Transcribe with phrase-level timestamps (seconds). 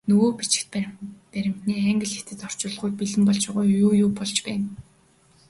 [0.11, 4.67] Нөгөө бичиг баримтын англи, хятад орчуулгууд бэлэн болж байгаа юу, юу болж байна?